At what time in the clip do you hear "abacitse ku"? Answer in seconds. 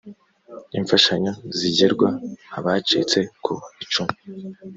2.57-3.53